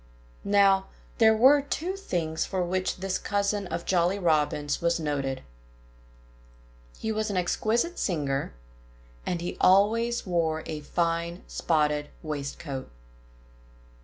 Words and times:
Now, 0.43 0.87
there 1.19 1.37
were 1.37 1.61
two 1.61 1.95
things 1.95 2.43
for 2.43 2.63
which 2.65 2.97
this 3.01 3.19
cousin 3.19 3.67
of 3.67 3.85
Jolly 3.85 4.17
Robin's 4.17 4.81
was 4.81 4.99
noted. 4.99 5.43
He 6.97 7.11
was 7.11 7.29
an 7.29 7.37
exquisite 7.37 7.99
singer; 7.99 8.51
and 9.27 9.41
he 9.41 9.57
always 9.61 10.25
wore 10.25 10.63
a 10.65 10.79
fine, 10.79 11.43
spotted 11.45 12.09
waistcoat. 12.23 12.89